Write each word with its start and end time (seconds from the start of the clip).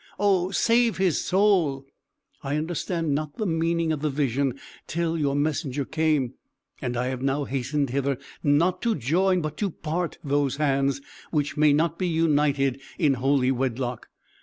Oh 0.17 0.49
save 0.49 0.97
his 0.97 1.23
soul!' 1.23 1.85
I 2.41 2.55
understood 2.57 3.07
not 3.07 3.37
the 3.37 3.45
meaning 3.45 3.91
of 3.91 4.01
the 4.01 4.09
vision 4.09 4.59
till 4.87 5.15
your 5.15 5.35
messenger 5.35 5.85
came; 5.85 6.33
and 6.81 6.97
I 6.97 7.09
have 7.09 7.21
now 7.21 7.43
hastened 7.43 7.91
hither, 7.91 8.17
not 8.41 8.81
to 8.81 8.95
join 8.95 9.41
but 9.41 9.57
to 9.57 9.69
part 9.69 10.17
those 10.23 10.55
hands, 10.55 11.01
which 11.29 11.55
may 11.55 11.71
not 11.71 11.99
be 11.99 12.07
united 12.07 12.81
in 12.97 13.13
holy 13.13 13.51
wedlock. 13.51 14.07